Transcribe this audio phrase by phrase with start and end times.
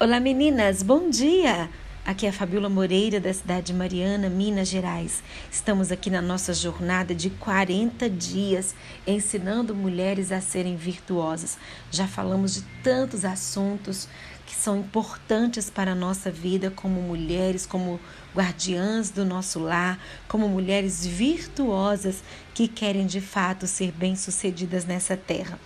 [0.00, 1.68] Olá meninas, bom dia!
[2.06, 5.24] Aqui é a Fabiola Moreira, da cidade de Mariana, Minas Gerais.
[5.50, 11.58] Estamos aqui na nossa jornada de 40 dias ensinando mulheres a serem virtuosas.
[11.90, 14.08] Já falamos de tantos assuntos
[14.46, 17.98] que são importantes para a nossa vida como mulheres, como
[18.32, 22.22] guardiãs do nosso lar, como mulheres virtuosas
[22.54, 25.58] que querem de fato ser bem-sucedidas nessa terra.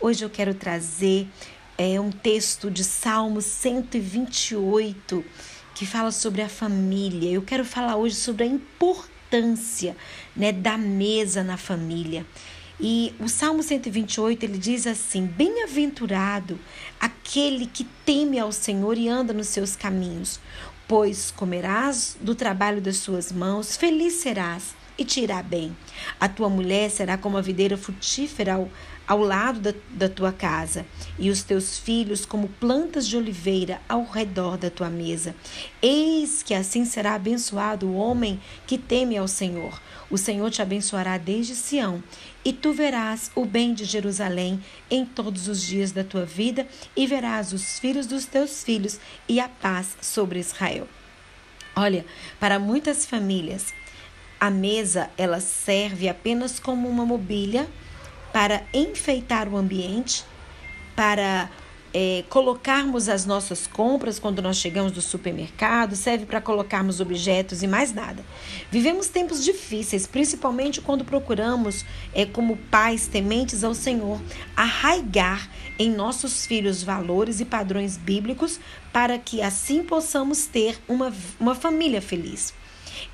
[0.00, 1.28] Hoje eu quero trazer
[1.82, 5.24] é um texto de Salmo 128
[5.74, 7.30] que fala sobre a família.
[7.30, 9.96] Eu quero falar hoje sobre a importância
[10.36, 12.26] né, da mesa na família.
[12.78, 16.60] E o Salmo 128 ele diz assim: Bem-aventurado
[17.00, 20.38] aquele que teme ao Senhor e anda nos seus caminhos,
[20.86, 25.74] pois comerás do trabalho das suas mãos, feliz serás e te irá bem.
[26.20, 28.70] A tua mulher será como a videira frutífera ao,
[29.08, 30.84] ao lado da, da tua casa,
[31.18, 35.34] e os teus filhos como plantas de oliveira ao redor da tua mesa.
[35.80, 39.80] Eis que assim será abençoado o homem que teme ao Senhor.
[40.10, 42.04] O Senhor te abençoará desde Sião,
[42.44, 47.06] e tu verás o bem de Jerusalém em todos os dias da tua vida, e
[47.06, 50.86] verás os filhos dos teus filhos e a paz sobre Israel.
[51.74, 52.04] Olha,
[52.38, 53.72] para muitas famílias,
[54.40, 57.68] a mesa ela serve apenas como uma mobília
[58.32, 60.24] para enfeitar o ambiente,
[60.96, 61.50] para
[61.92, 67.66] é, colocarmos as nossas compras quando nós chegamos do supermercado, serve para colocarmos objetos e
[67.66, 68.24] mais nada.
[68.70, 74.20] Vivemos tempos difíceis, principalmente quando procuramos, é, como pais tementes ao Senhor,
[74.56, 78.60] arraigar em nossos filhos valores e padrões bíblicos
[78.92, 82.54] para que assim possamos ter uma, uma família feliz.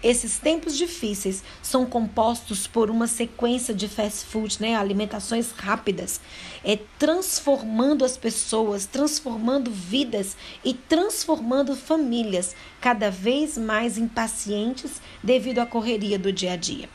[0.02, 6.20] Esses tempos difíceis são compostos por uma sequência de fast food, né, alimentações rápidas,
[6.64, 15.66] é transformando as pessoas, transformando vidas e transformando famílias cada vez mais impacientes devido à
[15.66, 16.88] correria do dia a dia.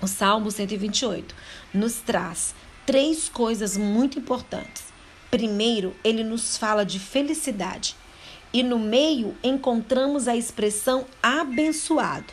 [0.00, 1.34] O Salmo 128
[1.74, 2.54] nos traz
[2.86, 4.84] três coisas muito importantes.
[5.30, 7.94] Primeiro, ele nos fala de felicidade.
[8.52, 12.32] E no meio encontramos a expressão abençoado.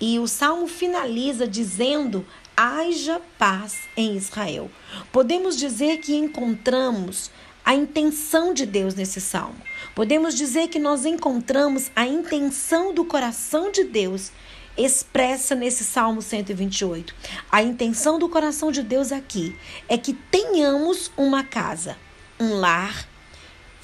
[0.00, 2.24] E o salmo finaliza dizendo:
[2.56, 4.70] haja paz em Israel.
[5.10, 7.30] Podemos dizer que encontramos
[7.64, 9.60] a intenção de Deus nesse salmo.
[9.94, 14.30] Podemos dizer que nós encontramos a intenção do coração de Deus
[14.76, 17.14] expressa nesse Salmo 128.
[17.50, 19.56] A intenção do coração de Deus aqui
[19.88, 21.96] é que tenhamos uma casa,
[22.38, 23.08] um lar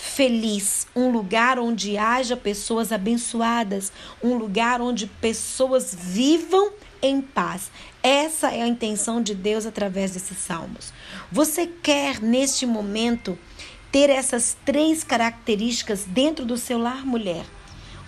[0.02, 7.70] feliz, um lugar onde haja pessoas abençoadas, um lugar onde pessoas vivam em paz.
[8.02, 10.92] Essa é a intenção de Deus através desses salmos.
[11.30, 13.38] Você quer neste momento
[13.92, 17.46] ter essas três características dentro do seu lar, mulher?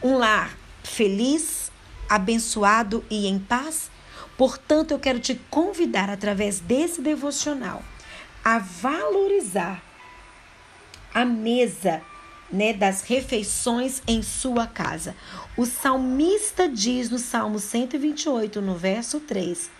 [0.03, 1.71] Um lar feliz,
[2.09, 3.89] abençoado e em paz?
[4.37, 7.85] Portanto, eu quero te convidar através desse devocional
[8.45, 9.94] a valorizar
[11.15, 12.03] a mesa
[12.51, 15.15] né, das refeições em sua casa.
[15.57, 19.71] O salmista diz no Salmo 128, no verso 3,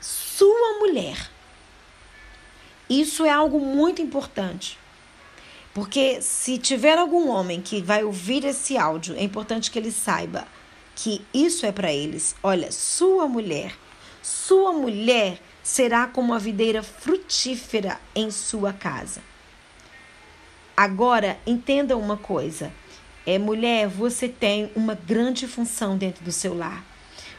[0.00, 1.30] sua mulher.
[2.88, 4.78] Isso é algo muito importante.
[5.74, 10.46] Porque se tiver algum homem que vai ouvir esse áudio, é importante que ele saiba
[10.96, 12.34] que isso é para eles.
[12.42, 13.76] Olha, sua mulher,
[14.20, 19.20] sua mulher será como a videira frutífera em sua casa.
[20.78, 22.72] Agora, entenda uma coisa.
[23.26, 26.84] É, mulher, você tem uma grande função dentro do seu lar.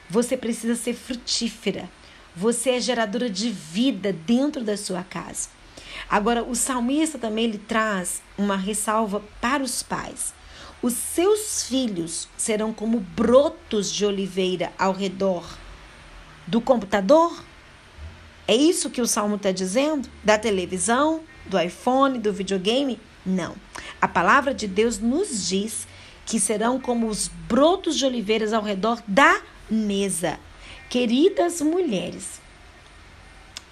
[0.10, 1.90] Você precisa ser frutífera.
[2.36, 5.48] Você é geradora de vida dentro da sua casa.
[6.10, 10.34] Agora, o salmista também ele traz uma ressalva para os pais.
[10.82, 15.48] Os seus filhos serão como brotos de oliveira ao redor
[16.46, 17.42] do computador?
[18.46, 20.10] É isso que o salmo está dizendo?
[20.26, 23.00] Da televisão, do iPhone, do videogame?
[23.25, 23.56] Não.
[24.02, 25.88] A palavra de Deus nos diz
[26.25, 30.39] que serão como os brotos de oliveiras ao redor da mesa.
[30.89, 32.39] Queridas mulheres,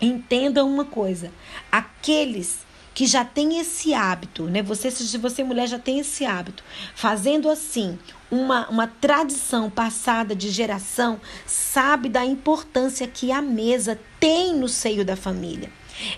[0.01, 1.31] entendam uma coisa:
[1.71, 4.63] aqueles que já têm esse hábito, né?
[4.63, 6.63] Você, se você mulher já tem esse hábito,
[6.95, 7.97] fazendo assim
[8.31, 15.05] uma, uma tradição passada de geração, sabe da importância que a mesa tem no seio
[15.05, 15.71] da família.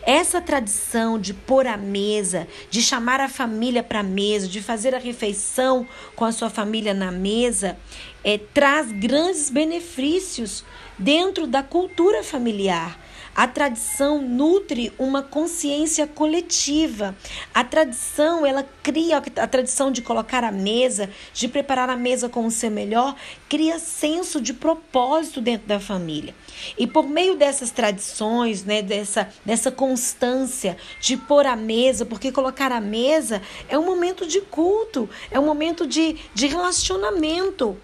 [0.03, 4.93] Essa tradição de pôr a mesa, de chamar a família para a mesa, de fazer
[4.93, 7.77] a refeição com a sua família na mesa,
[8.23, 10.63] é, traz grandes benefícios
[10.97, 12.99] dentro da cultura familiar.
[13.35, 17.15] A tradição nutre uma consciência coletiva.
[17.53, 22.45] A tradição, ela cria a tradição de colocar a mesa, de preparar a mesa com
[22.45, 23.15] o seu melhor,
[23.47, 26.35] cria senso de propósito dentro da família.
[26.77, 32.71] E por meio dessas tradições, né, dessa, dessa constância de pôr a mesa, porque colocar
[32.71, 37.77] a mesa é um momento de culto, é um momento de, de relacionamento.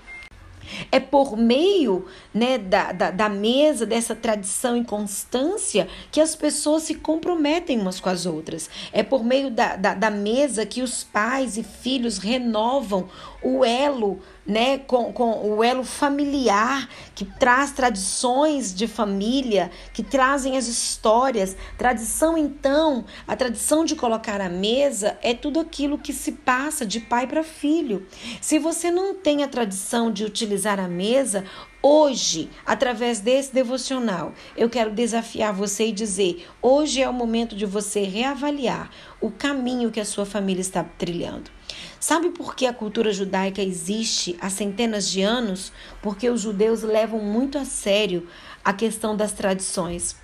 [0.91, 6.83] É por meio né, da, da, da, mesa, dessa tradição e constância, que as pessoas
[6.83, 8.69] se comprometem umas com as outras.
[8.91, 13.07] É por meio da, da, da mesa que os pais e filhos renovam
[13.41, 20.57] o elo né, com, com o elo familiar, que traz tradições de família, que trazem
[20.57, 21.57] as histórias.
[21.77, 26.99] Tradição, então, a tradição de colocar a mesa é tudo aquilo que se passa de
[26.99, 28.05] pai para filho.
[28.39, 31.43] Se você não tem a tradição de utilizar a mesa,
[31.87, 37.63] Hoje, através desse devocional, eu quero desafiar você e dizer: hoje é o momento de
[37.63, 38.89] você reavaliar
[39.21, 41.51] o caminho que a sua família está trilhando.
[41.99, 45.71] Sabe por que a cultura judaica existe há centenas de anos?
[46.01, 48.27] Porque os judeus levam muito a sério
[48.63, 50.15] a questão das tradições.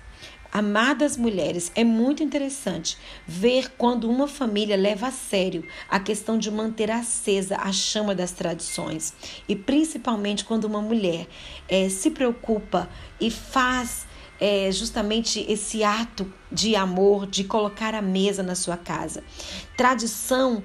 [0.52, 2.98] Amadas mulheres, é muito interessante.
[3.26, 8.32] Ver quando uma família leva a sério a questão de manter acesa a chama das
[8.32, 9.14] tradições.
[9.48, 11.26] E principalmente quando uma mulher
[11.66, 12.86] é, se preocupa
[13.18, 14.06] e faz
[14.44, 19.22] é justamente esse ato de amor, de colocar a mesa na sua casa.
[19.76, 20.64] Tradição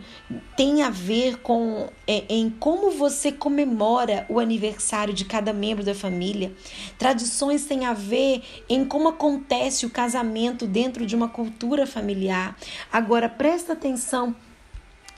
[0.56, 5.94] tem a ver com é, em como você comemora o aniversário de cada membro da
[5.94, 6.51] família.
[6.97, 12.57] Tradições têm a ver em como acontece o casamento dentro de uma cultura familiar.
[12.91, 14.35] Agora presta atenção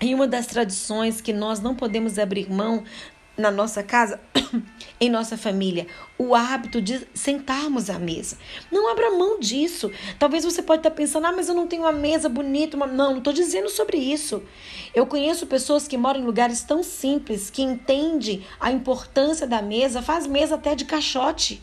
[0.01, 2.83] em uma das tradições que nós não podemos abrir mão
[3.39, 4.19] na nossa casa,
[4.99, 5.87] em nossa família,
[6.17, 8.37] o hábito de sentarmos à mesa.
[8.69, 9.89] Não abra mão disso.
[10.19, 12.75] Talvez você pode estar pensando, ah, mas eu não tenho uma mesa bonita.
[12.75, 12.85] Uma...
[12.85, 14.43] Não, não estou dizendo sobre isso.
[14.93, 20.01] Eu conheço pessoas que moram em lugares tão simples, que entendem a importância da mesa,
[20.01, 21.61] faz mesa até de caixote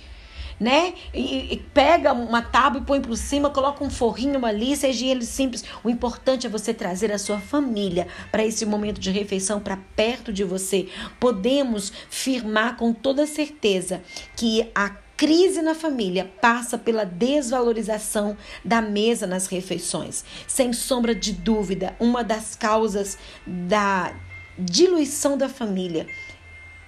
[0.58, 0.94] né?
[1.12, 5.24] E, e, pega uma tábua e põe por cima, coloca um forrinho ali, seja ele
[5.24, 5.64] simples.
[5.84, 10.32] O importante é você trazer a sua família para esse momento de refeição para perto
[10.32, 10.88] de você.
[11.20, 14.02] Podemos firmar com toda certeza
[14.34, 20.24] que a crise na família passa pela desvalorização da mesa nas refeições.
[20.46, 23.16] Sem sombra de dúvida, uma das causas
[23.46, 24.14] da
[24.58, 26.06] diluição da família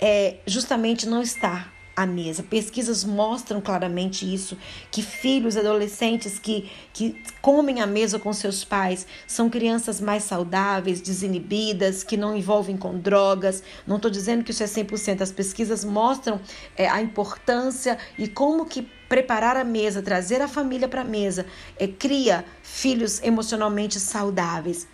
[0.00, 2.44] é justamente não estar à mesa.
[2.44, 4.56] Pesquisas mostram claramente isso,
[4.88, 11.00] que filhos, adolescentes que, que comem à mesa com seus pais são crianças mais saudáveis,
[11.00, 13.64] desinibidas, que não envolvem com drogas.
[13.84, 15.22] Não estou dizendo que isso é 100%.
[15.22, 16.40] As pesquisas mostram
[16.76, 21.46] é, a importância e como que preparar a mesa, trazer a família para a mesa,
[21.76, 24.86] é, cria filhos emocionalmente saudáveis.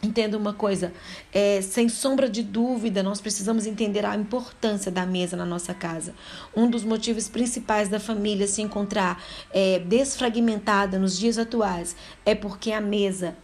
[0.00, 0.92] Entenda uma coisa,
[1.32, 6.14] é, sem sombra de dúvida, nós precisamos entender a importância da mesa na nossa casa.
[6.56, 9.20] Um dos motivos principais da família se encontrar
[9.52, 13.36] é, desfragmentada nos dias atuais é porque a mesa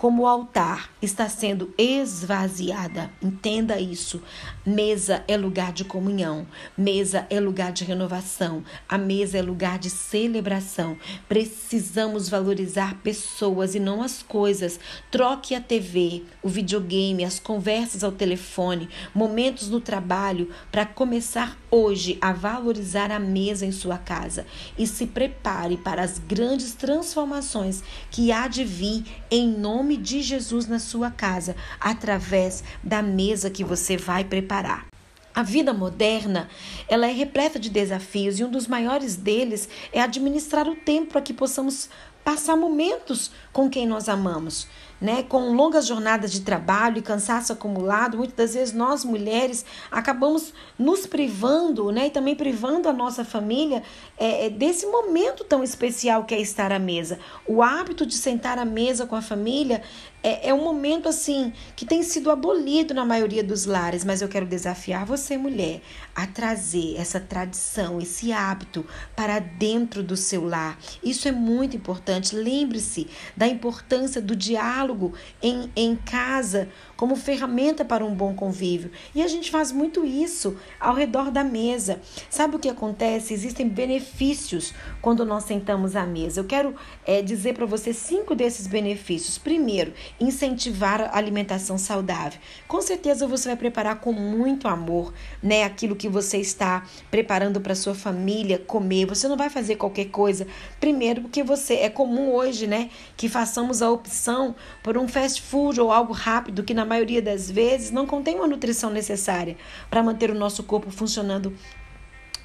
[0.00, 3.10] como o altar está sendo esvaziada.
[3.20, 4.22] Entenda isso.
[4.64, 9.90] Mesa é lugar de comunhão, mesa é lugar de renovação, a mesa é lugar de
[9.90, 10.96] celebração.
[11.28, 14.80] Precisamos valorizar pessoas e não as coisas.
[15.10, 22.16] Troque a TV, o videogame, as conversas ao telefone, momentos no trabalho para começar hoje
[22.22, 24.46] a valorizar a mesa em sua casa
[24.78, 30.66] e se prepare para as grandes transformações que há de vir em nome de Jesus
[30.66, 34.86] na sua casa, através da mesa que você vai preparar.
[35.34, 36.48] A vida moderna,
[36.88, 41.22] ela é repleta de desafios e um dos maiores deles é administrar o tempo para
[41.22, 41.88] que possamos
[42.24, 44.66] passar momentos com quem nós amamos
[45.00, 50.52] né, com longas jornadas de trabalho e cansaço acumulado, muitas das vezes nós mulheres acabamos
[50.78, 53.82] nos privando, né, e também privando a nossa família
[54.18, 57.18] é, é, desse momento tão especial que é estar à mesa.
[57.46, 59.82] O hábito de sentar à mesa com a família
[60.22, 64.28] é, é um momento assim que tem sido abolido na maioria dos lares, mas eu
[64.28, 65.80] quero desafiar você, mulher,
[66.14, 68.84] a trazer essa tradição, esse hábito
[69.16, 70.78] para dentro do seu lar.
[71.02, 72.36] Isso é muito importante.
[72.36, 78.90] Lembre-se da importância do diálogo em, em casa como ferramenta para um bom convívio.
[79.14, 82.00] E a gente faz muito isso ao redor da mesa.
[82.28, 83.32] Sabe o que acontece?
[83.32, 86.40] Existem benefícios quando nós sentamos à mesa.
[86.40, 86.74] Eu quero
[87.06, 89.38] é, dizer para você cinco desses benefícios.
[89.38, 92.40] Primeiro, incentivar a alimentação saudável.
[92.66, 95.12] Com certeza você vai preparar com muito amor,
[95.42, 99.06] né, aquilo que você está preparando para sua família comer.
[99.06, 100.46] Você não vai fazer qualquer coisa.
[100.78, 105.80] Primeiro, porque você é comum hoje, né, que façamos a opção por um fast food
[105.80, 109.56] ou algo rápido que na maioria das vezes não contém uma nutrição necessária
[109.90, 111.54] para manter o nosso corpo funcionando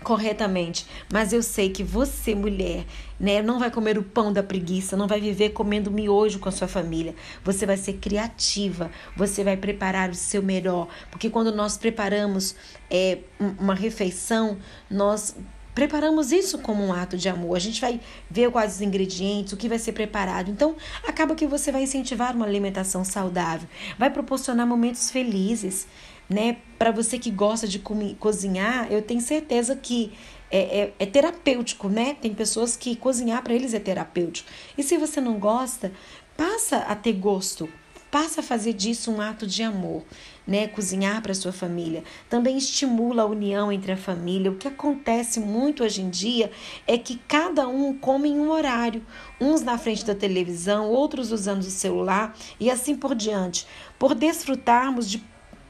[0.06, 0.86] corretamente.
[1.12, 2.86] Mas eu sei que você, mulher,
[3.20, 6.52] né, não vai comer o pão da preguiça, não vai viver comendo miojo com a
[6.52, 7.16] sua família.
[7.44, 12.56] Você vai ser criativa, você vai preparar o seu melhor, porque quando nós preparamos
[12.90, 13.18] é,
[13.60, 14.58] uma refeição,
[14.90, 15.36] nós
[15.74, 17.58] preparamos isso como um ato de amor.
[17.58, 20.52] A gente vai ver quais os ingredientes, o que vai ser preparado.
[20.52, 25.88] Então, acaba que você vai incentivar uma alimentação saudável, vai proporcionar momentos felizes
[26.30, 26.58] né?
[26.78, 27.80] Para você que gosta de
[28.20, 30.14] cozinhar, eu tenho certeza que
[30.52, 32.16] é, é, é terapêutico, né?
[32.22, 34.50] Tem pessoas que cozinhar para eles é terapêutico.
[34.78, 35.92] E se você não gosta,
[36.38, 37.70] passa a ter gosto,
[38.12, 40.04] passa a fazer disso um ato de amor,
[40.48, 40.68] né?
[40.68, 44.52] Cozinhar para sua família também estimula a união entre a família.
[44.52, 46.52] O que acontece muito hoje em dia
[46.88, 49.06] é que cada um come em um horário,
[49.42, 53.68] uns na frente da televisão, outros usando o celular e assim por diante,
[54.00, 55.22] por desfrutarmos de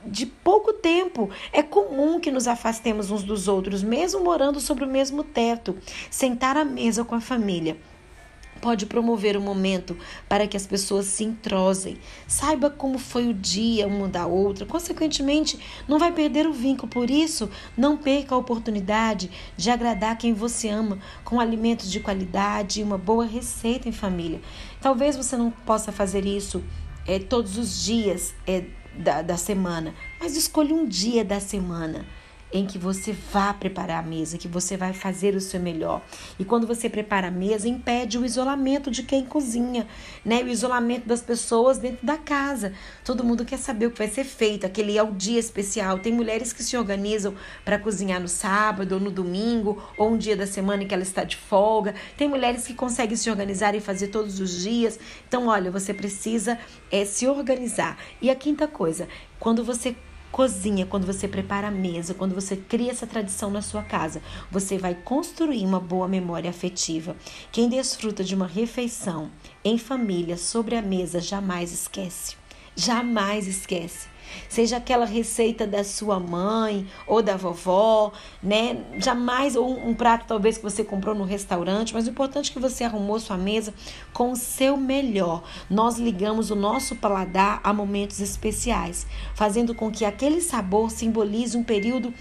[0.06, 1.30] de pouco tempo.
[1.52, 5.78] É comum que nos afastemos uns dos outros, mesmo morando sobre o mesmo teto.
[6.10, 7.78] Sentar à mesa com a família
[8.62, 9.96] pode promover um momento
[10.28, 11.98] para que as pessoas se entrosem,
[12.28, 16.88] saiba como foi o dia uma da outra, consequentemente, não vai perder o vínculo.
[16.88, 22.80] Por isso, não perca a oportunidade de agradar quem você ama com alimentos de qualidade
[22.80, 24.42] e uma boa receita em família.
[24.82, 26.64] Talvez você não possa fazer isso
[27.08, 28.34] é, todos os dias.
[28.48, 28.64] É,
[28.98, 32.06] da, da semana, mas escolha um dia da semana
[32.54, 36.02] em que você vá preparar a mesa, que você vai fazer o seu melhor.
[36.40, 39.88] E quando você prepara a mesa, impede o isolamento de quem cozinha,
[40.24, 40.42] né?
[40.42, 42.74] O isolamento das pessoas dentro da casa.
[43.04, 46.00] Todo mundo quer saber o que vai ser feito, aquele é o dia especial.
[46.00, 47.36] Tem mulheres que se organizam
[47.66, 51.04] para cozinhar no sábado ou no domingo, ou um dia da semana em que ela
[51.04, 51.94] está de folga.
[52.16, 54.98] Tem mulheres que conseguem se organizar e fazer todos os dias.
[55.28, 56.58] Então, olha, você precisa
[56.92, 57.98] é, se organizar.
[58.22, 59.08] E a quinta coisa,
[59.40, 59.96] quando você
[60.36, 64.78] cozinha, quando você prepara a mesa, quando você cria essa tradição na sua casa, você
[64.78, 67.16] vai construir uma boa memória afetiva.
[67.54, 69.32] Quem desfruta de uma refeição
[69.64, 72.36] em família sobre a mesa jamais esquece.
[72.76, 74.10] Jamais esquece
[74.50, 78.12] seja aquela receita da sua mãe ou da vovó,
[78.42, 78.78] né?
[78.98, 82.60] Jamais, ou um, prato talvez que você comprou no restaurante, mas o importante é que
[82.60, 83.74] você arrumou sua mesa
[84.14, 85.44] com o seu melhor.
[85.70, 91.64] Nós ligamos o nosso paladar a momentos especiais, fazendo com que aquele sabor simbolize um
[91.64, 92.14] período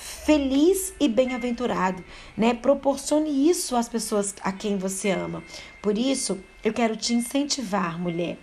[0.00, 2.02] feliz e bem-aventurado,
[2.36, 2.54] né?
[2.54, 5.42] Proporcione isso às pessoas a quem você ama.
[5.82, 8.38] Por isso, eu quero te incentivar, mulher.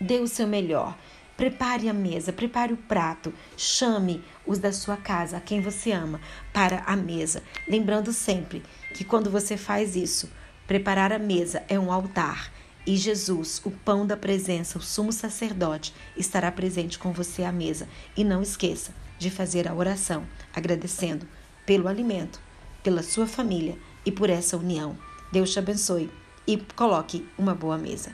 [0.00, 0.96] Dê o seu melhor.
[1.36, 6.20] Prepare a mesa, prepare o prato, chame os da sua casa, a quem você ama,
[6.52, 7.42] para a mesa.
[7.68, 8.62] Lembrando sempre
[8.94, 10.30] que quando você faz isso,
[10.66, 12.50] preparar a mesa é um altar
[12.86, 17.88] e Jesus, o pão da presença, o sumo sacerdote, estará presente com você à mesa.
[18.16, 20.24] E não esqueça de fazer a oração,
[20.54, 21.26] agradecendo
[21.66, 22.40] pelo alimento,
[22.84, 24.96] pela sua família e por essa união.
[25.32, 26.08] Deus te abençoe
[26.46, 28.12] e coloque uma boa mesa.